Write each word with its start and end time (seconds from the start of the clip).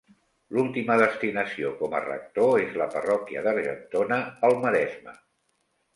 L’última 0.55 0.95
destinació 1.01 1.73
com 1.83 1.93
a 1.97 2.01
rector 2.07 2.63
és 2.63 2.73
la 2.83 2.89
parròquia 2.97 3.47
d’Argentona, 3.49 4.19
al 4.51 4.59
Maresme. 4.65 5.19